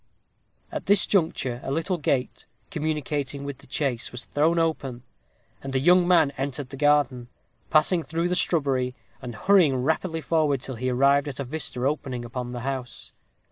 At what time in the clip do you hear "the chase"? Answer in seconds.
3.59-4.11